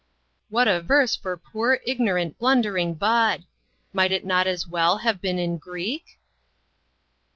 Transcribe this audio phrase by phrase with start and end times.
[0.49, 3.43] What a verse for poor, ignorant, blundering Bud!
[3.93, 6.17] Might it not as well have been in Greek